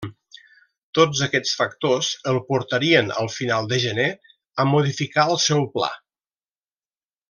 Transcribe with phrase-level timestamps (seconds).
[0.99, 4.09] Tots aquests factors el portarien, al final de gener,
[4.65, 5.95] a modificar el seu pla.